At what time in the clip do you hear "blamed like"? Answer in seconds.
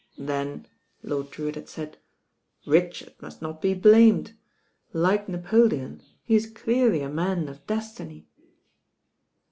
3.75-5.29